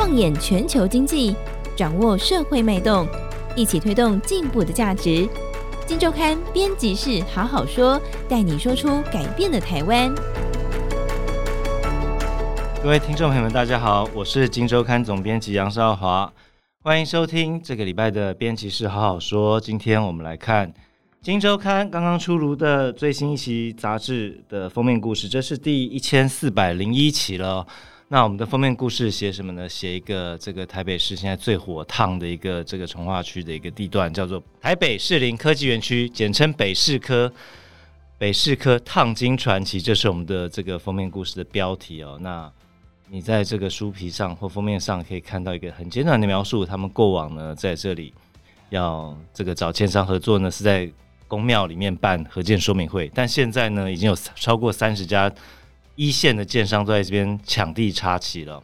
[0.00, 1.36] 放眼全球经济，
[1.76, 3.06] 掌握社会脉动，
[3.54, 5.28] 一起推动进步的价值。
[5.86, 10.10] 金周刊编辑室好好说，带你说出改变的台湾。
[12.82, 16.32] 各位听众朋友们，大家好，我是金周刊总编辑杨少华，
[16.82, 19.60] 欢迎收听这个礼拜的编辑室好好说。
[19.60, 20.72] 今天我们来看
[21.20, 27.66] 金周刊刚刚出炉的最新一期杂志的封面故事，这是第一千四百零一期了。
[28.12, 29.68] 那我们的封面故事写什么呢？
[29.68, 37.32] 写一个这个台北市现在最火烫的一个这个重划区的一个地段，叫做台北士林科技园区，简称北市科。
[38.18, 42.18] 北市科烫金传奇，这是我们的这个封面故事的标题哦。
[42.20, 42.50] 那
[43.08, 48.12] 你在这个书皮上或封面上可以看到一个很简短的描述，他们过往呢在这里
[48.70, 50.90] 要这个找建商合作呢，是在
[51.28, 55.32] 公庙里面办合建说明会，但现在呢已经有超过三十家。
[56.00, 58.62] 一线的建商都在这边抢地插旗了，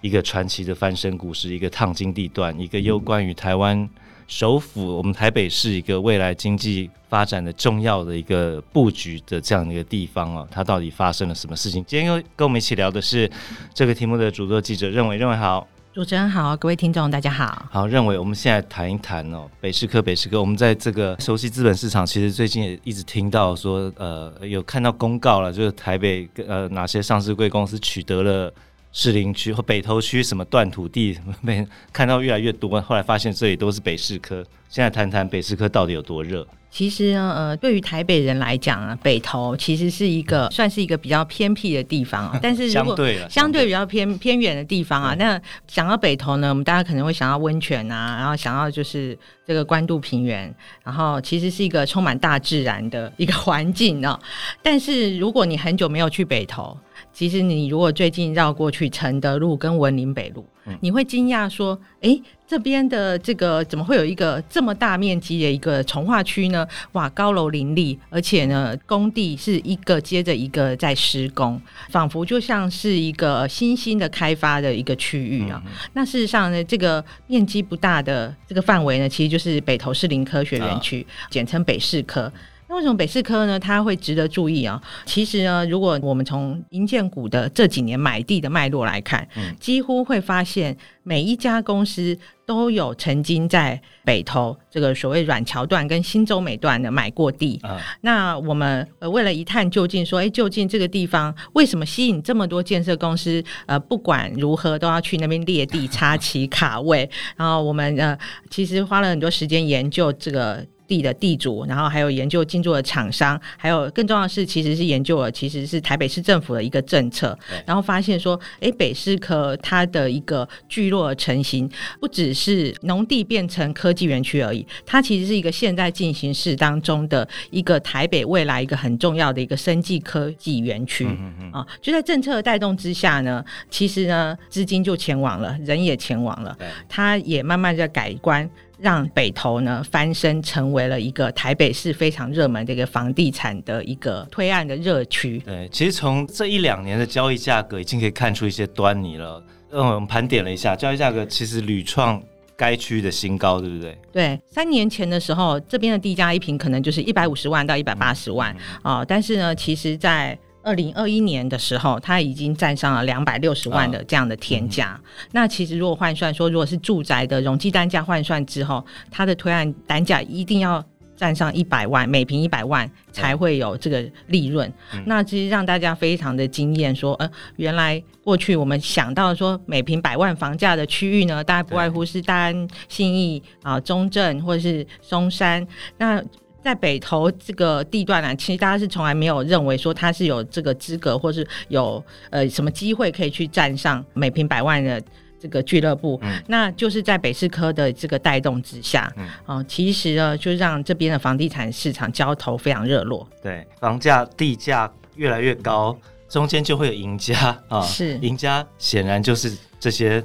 [0.00, 3.88] 一个传奇的翻身故事，一个烫金地段，一个有关于台湾
[4.26, 11.84] 首府，我们台北市一个未来经济发展的重要的一个布局的这样的一个地方哦，它到底发生了什么事情？
[11.86, 13.30] 今天又跟我们一起聊的是
[13.72, 15.64] 这个题目的主作记者认为认为好。
[15.94, 17.66] 主持人好，各位听众大家好。
[17.70, 20.40] 好，认为我们现在谈一谈哦，北市科，北市科。
[20.40, 28.52] 我们在这个熟悉资本市场，其实最近也一直听到说，呃，有看到公告了，就是台北呃哪些上市贵公司取得了
[28.94, 32.80] 士林区或北投区什么断土地，没看到越来越多。
[32.80, 34.42] 后来发现这里都是北市科。
[34.68, 36.46] 现在谈谈北市科到底有多热？
[36.70, 42.38] 其实呢，呃，对于台北人来讲啊，北投其实是一个算是一个比较偏僻的地方啊。
[42.42, 50.52] 但是如果相对相对比较偏偏远的地方啊，那想到北投呢，我们大家可能会想到温泉啊，然后想到就是这个关渡平原，
[50.84, 54.18] 然后其实是一个充满大自然的一个环境呢。
[54.62, 56.76] 但是如果你很久没有去北投，
[57.14, 60.44] 其实你如果最近绕过去承德路跟文林北路，
[60.80, 66.66] 你会惊讶说，哎，这边的这个怎么会有一个这么大面积的一个从化区呢？
[66.92, 71.60] 哇，高楼林立，而且呢，工地是一个接着一个在施工，
[71.90, 75.62] 仿佛就像是一个新兴的开发的一个区域啊。
[75.64, 82.32] 嗯、那事实上呢，这个面积不大的这个范围呢，其实就是北投士林科学园区，哦、简称北市科。
[82.68, 83.58] 为什么北市科呢？
[83.58, 84.82] 它会值得注意啊？
[85.06, 97.60] 其实呢，如果我们从银建股的这几年买地的脉络来看，嗯，几乎会发现每一家公司都有曾经在北投这个所谓软桥段跟新洲美段的买过地。
[97.62, 103.42] 啊，那我们呃为了一探究竟，说，哎，究竟这个地方为什么吸引这么多建设公司？
[103.66, 107.08] 呃，不管如何都要去那边列地、插旗、卡位。
[107.36, 108.18] 然后我们呃，
[108.50, 110.66] 其实花了很多时间研究这个。
[110.86, 117.36] 地的地主，然后还有研究进驻的厂商，还有更重要的是，其实是研究了其实是台北市政府的一个政策，
[117.66, 131.06] 然后发现说，哎，北市科它的一个聚落成型，不只是农地变成科技园区而已，它其实是一个现在进行式当中的一个台北未来一个很重要的一个生技科技园区、
[131.52, 138.48] 啊，就在政策的带动之下呢，其实呢资金就前往了，人也前往了，对它也慢慢在改观。
[138.78, 145.38] 让北投呢翻身成为了一个台北市非常热门的一个房地产的一个推案的热区。
[145.40, 149.42] 对，其实从这一两年的交易价格已经可以看出一些端倪了。
[149.70, 152.22] 嗯，我们盘点了一下，交易价格其实屡创
[152.56, 153.98] 该区的新高，对不对？
[154.12, 164.98] 对，三年前的时候，这边的地价一平可能就是一百五十万到一百八十万啊、嗯嗯哦，但是呢，其实，在二零二一年的时候，它已经站上了两百六十万的这样的天价。
[165.32, 170.82] 那其实如果换算说，如果是住宅的容积单价换算之后，它的推案单价一定要
[171.14, 174.72] 站上一百万，每平一百万才会有这个利润。
[174.94, 185.66] 嗯、那其实让大家非常的惊艳，说呃，原来过去我们想到说每平百万房价的区域呢，大概不外乎是大安、信义啊、中正或者是松山
[185.98, 186.24] 那。
[186.64, 195.00] 在北投这个地段呢、啊，其实大家是从来没有认为说他是有这个资格，或是有呃什么机会可以去站上每平百万的
[195.38, 196.18] 这个俱乐部。
[196.22, 203.28] 嗯，那就是在北市科的这个带动之下，嗯，啊、呃，其实呢，就让这边的房地产市场交投非常热络。
[203.42, 205.94] 对，房价地价越来越高，
[206.30, 210.24] 中间就会有赢家啊，是赢家显然就是这些。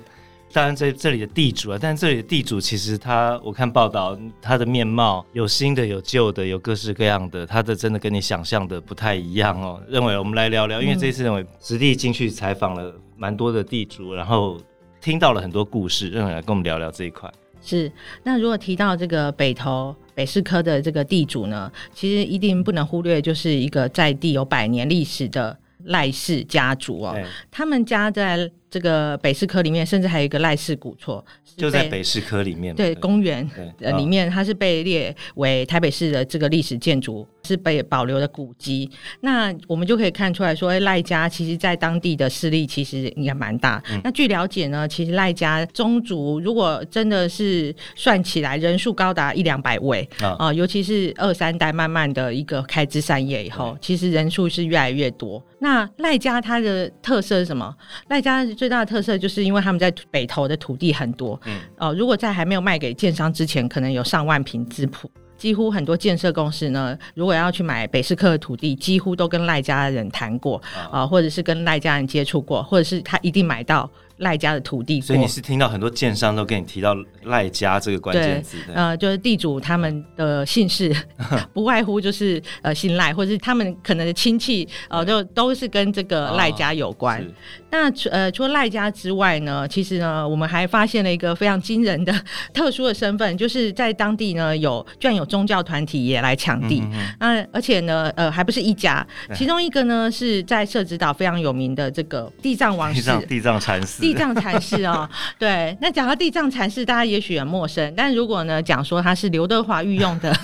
[0.52, 9.80] 当然，这这里的地主啊，但是这里的地主其实他，我看报道，他的面貌有新的，有旧的，有各式各样的，他的真的跟你想象的不太一样哦。
[9.88, 14.60] 认为我们来聊聊，因为这一次认为实地进去采访了蛮多的地主，然后
[15.00, 17.32] 听到了很多故事，认为来跟我们聊聊这一块。
[17.62, 17.92] 是，
[18.24, 27.16] 那如果提到这个北投北市科的这个地主呢，其实一定不能忽略，就是一个在地有百年历史的赖氏家族哦，
[27.52, 28.50] 他们家在。
[28.70, 31.24] 这个北市科里面，甚至还有一个赖氏古厝，
[31.58, 32.76] 就在北市科里面。
[32.76, 33.50] 对，公园
[33.80, 38.90] 呃里面，它是被列为台北市的这个历史建筑，是被保留的古迹。
[39.22, 43.82] 那我们就可以看出来说，哎，赖家其实在当地的势力其实应该蛮大。
[43.90, 55.44] 嗯、那据了解呢，其实赖家宗族如果真的是算起来，人数高达一两百位啊、呃，尤其是二三代慢慢的一个开枝散叶以后，其实人数是越来越多。
[55.62, 57.76] 那赖家它的特色是什么？
[58.08, 70.62] 赖家最大的特色就是因为他们在北投的土地很多，嗯，哦、呃，如果在还没有卖给建商之前，可能有上万坪资谱，几乎很多建设公司呢，如果要去买北市客的土地，几乎都跟赖家的人谈过，
[70.92, 73.90] 啊、呃，或者是跟赖家人接触过，或者是他一定买到。
[74.20, 80.96] 赖家的土地，所以你是听到很多建商都跟你提到赖家这个关键字的，呃，就是地主他们的姓氏
[81.54, 87.22] 不外乎就是呃姓赖，或者是他们可能的亲戚呃就都是跟这个赖家有关。
[87.22, 87.26] 哦、
[87.72, 92.14] 那除呃除了赖家之外呢，其实呢我们还发现了一个非常惊人的
[92.54, 104.09] 特殊的身份，就是在当地呢有居然有宗教团体也来抢地，嗯，嗯，那而且呢呃还不是一家，其中一个呢是在社子岛非常有名的这个地藏王寺，地藏禅寺。
[104.10, 105.08] 地藏禅师哦，
[105.38, 110.36] 对，那讲到地藏禅师，大家也许很陌生，但如果呢讲说他是刘德华御用的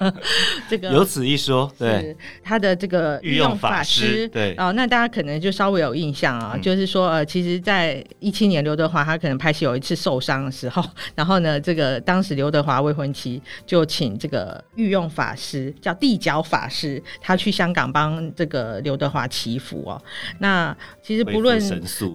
[0.70, 10.82] 这个，有此一说，对，他的这个御用法师，对哦，那大家可能就稍微有印象啊，嗯、就是说呃，其实，在一七年刘德华他可能拍戏有一次受伤的时候，
[11.14, 20.00] 然后呢，这个当时刘德华未婚妻就请这个御用法师叫地角法师，他去香港帮这个刘德华祈福哦。
[20.38, 21.60] 那其实不论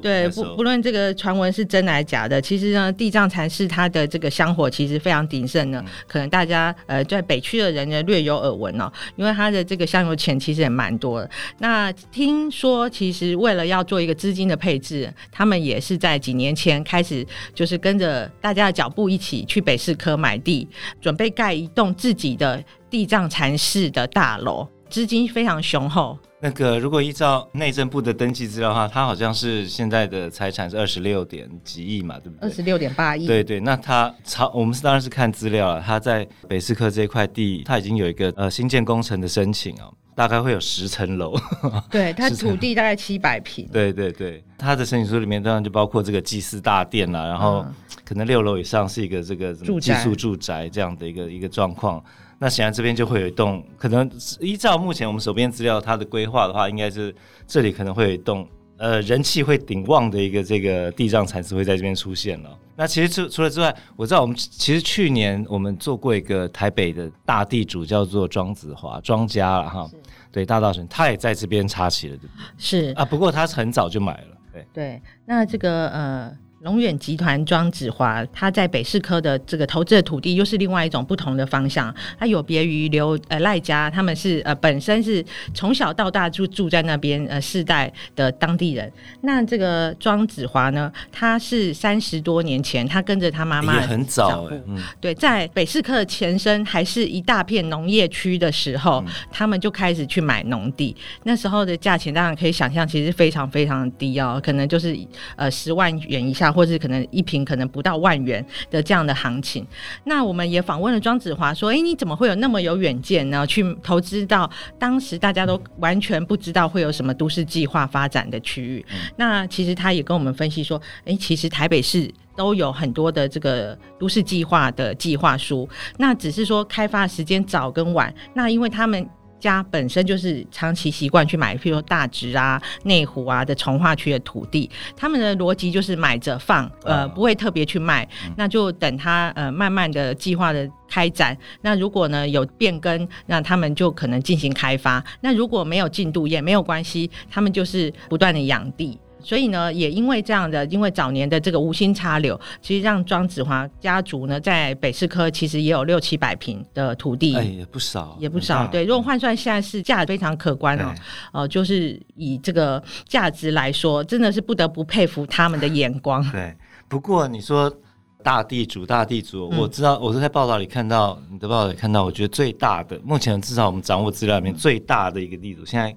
[0.02, 0.95] 对不不论这个。
[0.96, 2.42] 这个传闻是真来假的？
[2.42, 5.84] 其实呢，地藏禅寺它的这个香火其实非常鼎盛呢。
[5.86, 11.30] 嗯、可能大家呃在北区的人呢略有耳闻哦，因为它的这个香油钱其实也蛮多的。
[11.60, 20.66] 那听说其实为了要做一个资金的配置，他们也是在几年前开始，就是跟着大家的脚步一起去北市科买地，
[21.02, 26.18] 准备盖一栋自己的地藏禅寺的大楼，资金非常雄厚。
[26.46, 32.48] 那个，如果依照内政部的登记资料的话，他好像是现在的财产是二十六点几亿嘛，对不对？
[32.48, 33.26] 二十六点八亿。
[33.26, 35.82] 对对，那他超我们是当然是看资料了。
[35.82, 41.36] 他在北四科这一块地，他已经有一个呃新建工程的申请哦，大概会有十层楼。
[41.90, 43.68] 对，他土地大概七百平。
[43.70, 47.66] 对对对，他的申请书里面当然就包括这个祭祀大殿啦，然后
[48.04, 49.52] 可能六楼以上是一个这个
[49.82, 52.04] 寄宿住宅这样的一个一个状况。
[52.38, 54.10] 那显然这边就会有一栋，可能
[54.40, 57.16] 依照目前我们手边资料，它的规划的话，应该是
[57.48, 58.48] 这里可能会有一栋，
[58.78, 62.60] 呃，人气会鼎旺的一个这个地藏禅寺会在这边出现了。
[62.76, 69.90] 那其实除除了之外，我知道我们其实去年我们做过一个台北的大地主，叫做庄子华庄家了哈，
[70.32, 72.44] 对，大道神，他也在这边插旗了，对不对？
[72.58, 75.02] 是啊，不过他很早就买了，对对。
[75.26, 76.38] 那这个呃。
[76.66, 81.94] 龙远集团庄子华，他在北市科的这个投资的土地又是另外一种不同的方向。
[82.18, 85.24] 他有别于刘呃赖家，他们是呃本身是
[85.54, 88.92] 从小到大就住在那边呃世代的当地人。
[89.22, 100.96] 那这个庄子华呢，他是三十多年前，他跟着他妈妈也很早、欸嗯，对，在北市科的前身还是一大片农业区的时候、嗯，他们就开始去买农地。
[101.26, 104.98] 那时候的价钱当然可以想象，其实非常非常低哦，可能就是
[105.36, 106.55] 呃十万元以下。
[106.56, 109.68] 或是可能一瓶可能不到万元的这样的行情，
[110.06, 113.46] 那我们也访问了庄子华，说：“哎，你怎么会有那么有远见呢？
[113.46, 118.86] 去投资到当时大家都完全不知道会有什么都市计划发展的区域。
[118.90, 128.14] 嗯”那其实他也跟我们分析说：“哎，其实台北市都有很多的这个都市计划的计划书，那只是说开发时间早跟晚。
[128.34, 129.06] 那因为他们。”
[129.46, 141.38] 家本身就是长期习惯去买，譬如说大直啊、内湖啊的从化区的土地，他们的逻辑就是买着放，呃，不会特别去卖，那就等他呃慢慢的计划的开展。
[141.62, 149.00] 那如果呢有变更，那他们就可能进行开发；那如果没有进度也没有关系，他们就是不断的养地。
[149.26, 158.68] 所以呢，也因为这样的，因为早年的这个无心插柳，其实让庄子华家族呢，在北市科其实也有六七百平的土地，哎，也不少，也不少。
[158.68, 160.94] 对，如果换算现在是价非常可观哦，
[161.34, 166.24] 哦、呃，就是以这个价值来说，真的是不得不佩服他们的眼光。
[166.32, 166.56] 对，
[166.88, 167.76] 不过你说
[168.22, 175.96] 大地主，大地主，我知道，我是在报道里看到你的报道里看到，我觉得最大的，目前至少我们掌握资料里面最大的一个地主，现在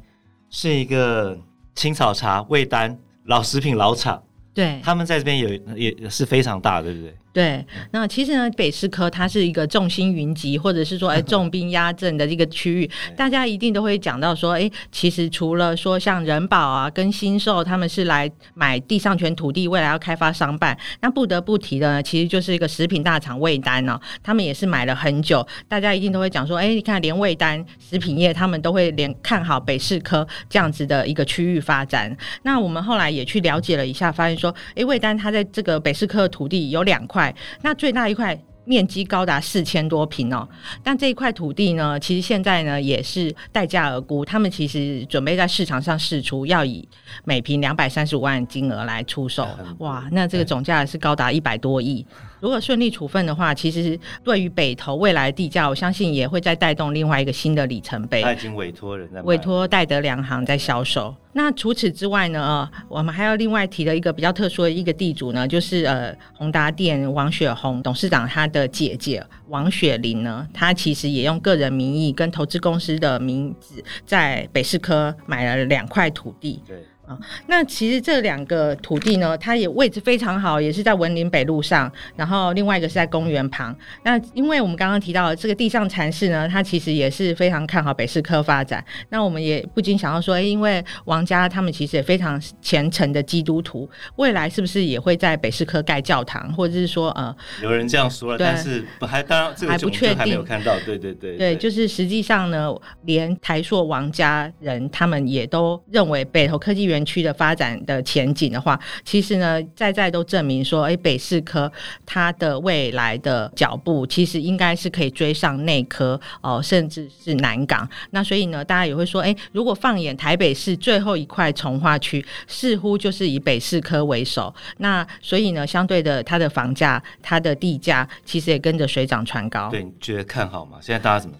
[0.49, 1.39] 是一个
[1.75, 2.99] 青草茶魏丹。
[3.29, 7.15] 老食品老厂，对，他们在这边有也是非常大，对不对？
[7.39, 32.17] 对，那其实呢，北市科它是一个众星云集，或者是说哎 重兵压阵的一个区域，大家一定都会讲到说，哎，其实除了说像人保啊跟新寿他们是来买地上权土地，未来要开发商办，那不得不提的呢，其实就是一个食品大厂味丹呢、哦，他们也是买了很久，大家一定都会讲说，哎，你看连味丹食品业他们都会连看好北市科这样子的一个区域发展。
[32.43, 37.28] 那我们后来也去了解了一下，发现说，哎，味丹它在这个北市科的土地有两块。
[37.63, 40.47] 那最大一块面积高达四千多平哦，
[40.83, 46.87] 但这一块土地呢，其实现在呢也是待价而沽，他们其实准备在市场上试出，要以
[47.25, 49.49] 每平两百三十五万金额来出售。
[49.79, 52.05] 哇，那这个总价是高达一百多亿。
[52.41, 58.23] 如果顺利处分的话，其实对于北投未来的地价，我相信也会再带动另外一个新的里程碑。
[58.23, 61.15] 他已经委托人在委托戴德梁行在销售。
[61.33, 76.63] 那除此之外呢，我们还要另外提的一个比较特殊的一个地主呢，就是呃宏达店王雪红董事长他的姐姐王雪玲呢，她其实也用个人名义跟投资公司的名字在北市科买了两块土地。
[76.67, 76.85] 对。
[77.09, 83.75] 啊，那其实这两个土地呢，它也位置非常好，也是在文林北路上，然后另外一个是在公园旁。
[84.05, 88.85] 那因为我们刚刚提到的这个地上禅寺呢，它其实也是非常看好北市科发展。
[89.09, 100.75] 那我们也不禁想要说，因为王家他们其实也非常虔诚的基督徒，未来是不是也会在北市科盖教堂，或者是说呃，有人这样说了，但是还当然这个还不确定，还没有看到。
[100.85, 102.71] 对对对，对，就是实际上呢，
[103.07, 106.98] 连台硕王家人他们也都认为北投科技园。
[106.99, 111.71] 园区的发展的前景的话，其实呢，在在都证明说，哎，北市科
[112.05, 117.89] 它的未来的脚步，其实应该是可以追上内科哦，甚至是南港。
[118.11, 124.53] 那所以呢，大家也会说，哎，如果放眼台北市最后一块从化区，似乎就是以北市科为首。
[124.79, 129.71] 那所以呢，相对的，它的房价、它的地价，其实也跟着水涨船高。
[129.71, 130.79] 对，你觉得看好吗？
[130.81, 131.37] 现在大家怎么？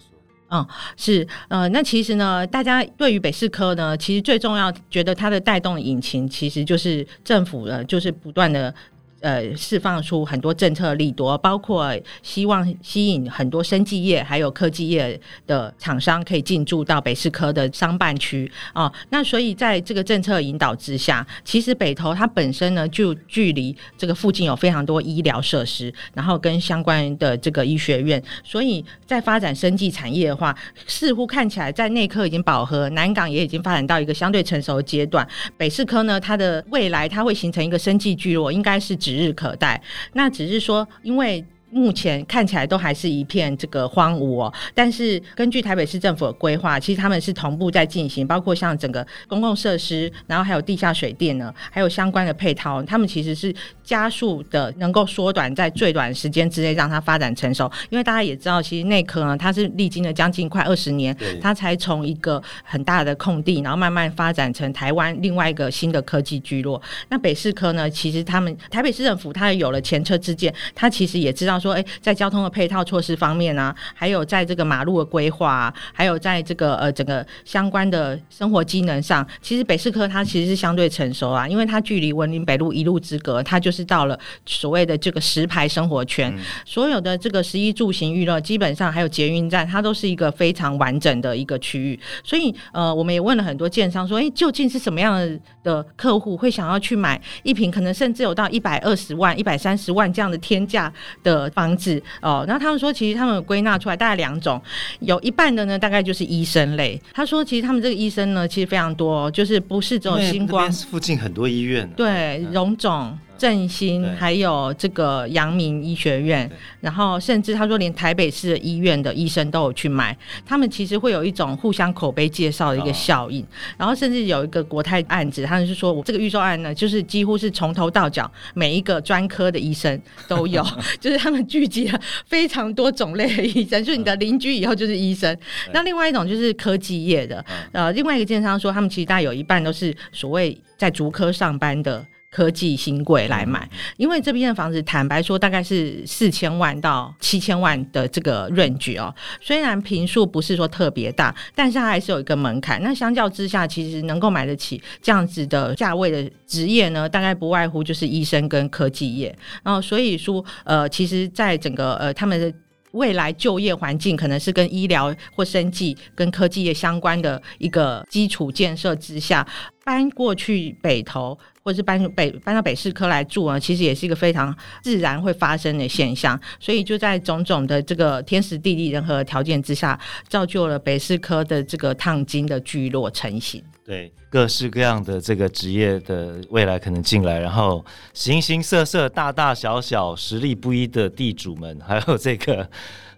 [0.51, 0.65] 嗯，
[0.97, 8.73] 是，呃，那其实呢，大家对于北市科呢，其实最重要觉得它的带动引擎，其实就是政府呢，就是不断的。
[9.21, 18.91] 呃，释放出很多政策利多，包括希望吸引很多生技业还有科技业的厂商可以进驻到北市科的商办区啊。
[19.09, 30.55] 那所以在这个政策引导之下，其实北投它本身呢就距离这个附近有非常多医疗设施，然后跟相关的这个医学院，所以在发展生技产业的话，
[30.87, 35.27] 似乎看起来在内科已经饱和，南港也已经发展到一个相对成熟的阶段。
[35.57, 39.81] 北市科呢，它的未来它会形成一个生技聚落，应该是指日可待。
[40.13, 41.43] 那只是说，因为。
[41.71, 57.71] 目前看起来都还是一片这个荒芜哦，但是根据台北市政府的规划，其实他们是同步在进行，包括像整个公共设施，然后还有地下水电呢，还有相关的配套，他们其实是加速的，能够缩短在最短时间之内让它发展成熟。
[57.89, 66.81] 因为大家也知道，其实内科呢，它是历经了将近快二十年，它才从一个很大的空地，然后慢慢发展成台湾另外一个新的科技聚落。
[67.09, 71.58] 那北市科呢，其实他们台北市政府它也有了前车之鉴，它其实也知道。
[71.59, 91.99] 说哎，在交通的配套措施方面啊，还有在这个马路的规划啊，还有在这个呃整个相关的生活机能上，其实北市科它其实是相对成熟啊，因为它距离文林北路一路之隔，它就是到了所谓的这个石牌生活圈，嗯、所有的这个十一住行娱乐，基本上还有捷运站，它都是一个非常完整的一个区域。
[92.23, 100.91] 所以呃，我们也问了很多建商说，哎，究竟是什么样的客户会想要去买一坪，可能甚至有到一百二十万、一百三十万这样的天价
[101.23, 101.48] 的。
[101.51, 104.61] 房子哦，然后他们说，其实他们归纳出来大概两种，
[104.99, 107.01] 有一半的呢，大概就是医生类。
[107.13, 113.17] 他说，其实他们这个医生呢，其实非常多，就是不是只有新光附近很多医院，对，荣总。
[113.39, 120.15] 振兴，还有这个阳明医学院，然后甚至他说连台北市的医院的医生都有去买，
[120.45, 123.45] 他们其实会有一种互相口碑介绍的一个效应，
[123.77, 130.61] 然后甚至有一个国泰案子，他们是说我这个预售案呢，就是几乎是从头到脚每一个专科的医生都有，
[130.99, 135.33] 就是他们聚集了非常多种类的医生，就是你的邻居以后就是医生。
[135.71, 142.05] 那另外一种就是科技业的，呃，另外一个建商说他们其实大概有一半都是所谓在足科上班的。
[142.31, 143.67] 科技新贵来买，
[143.97, 149.13] 因为这边的房子，坦白说，大概是四千万到七千万的这个 range 哦。
[149.41, 152.81] 虽然平数不是说特别大，但是它还是有一个门槛。
[152.83, 159.35] 那相较之下，其实能够买得起这样子的价位的职业呢，大概不外乎就是医生跟科技业。
[159.63, 162.53] 然后所以说，呃，其实在整个呃他们的。
[162.93, 169.45] 未来就业环境可能是跟医疗或生计跟科技业相关的一个基础建设之下，
[169.89, 176.39] 搬过去北投，或是搬北搬到北市科来住啊，其实也是一个非常自然会发生的现象。
[176.59, 183.63] 所以就在种种的这个天时地利人和条件之下，造就了北市科的这个烫金的聚落成型。
[183.83, 192.69] 对，各式各样的这个职业的未来可能进来，然后形形色色、大大小小、实力不一的地主们，还有这个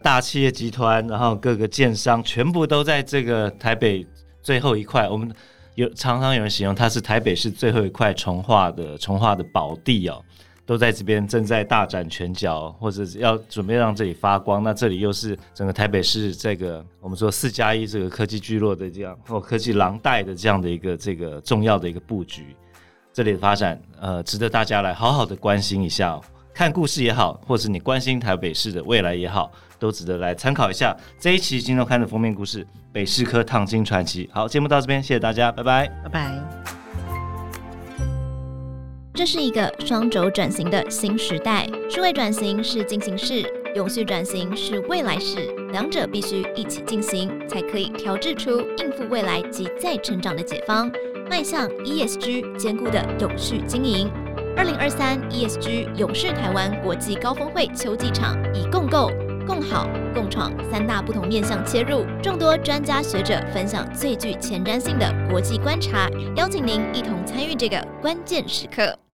[0.02, 4.08] 大企业集团，然后各个建商，全部都在这个台北
[4.42, 5.10] 最后一块。
[5.10, 5.30] 我们
[5.82, 10.24] 有常常有人形容它是台北市最后一块重化的重化的宝地哦。
[10.64, 14.64] 都在这边正在大展拳脚，或者要准备让这里发光。
[14.64, 22.56] 那这里又是整个台北市这个我们说四加一这个科技聚落的这样或科技廊带的这样的一个这个重要的一个布局。
[23.12, 26.12] 这里的发展呃，值得大家来好好的关心一下。
[26.12, 26.24] 哦
[26.54, 34.30] 看故事也好，或者你关心台北市的未来也好，都值得来参考一下这一期《金周刊》的封面故事——北市科烫金传奇。
[34.32, 36.32] 好，节目到这边，谢谢大家，拜拜，拜拜。
[39.16, 43.44] 这是一个双轴转型的新时代，数位转型是进行式，
[43.76, 50.92] 永续转型是未来式，两者必须一起进行，才可以调制出应付未来及再成长的解方，
[51.28, 54.08] 迈向 ESG 坚固的永续经营。
[54.56, 59.10] 二零二三 ESG 永续台湾国际高峰会秋季场已共构、
[59.52, 69.02] 共好、共创三大不同面向切入，众多专家学者分享最具前瞻性的国际观察，邀请您一同参与这个关键时刻。